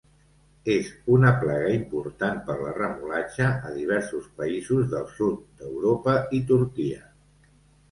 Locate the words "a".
3.71-3.75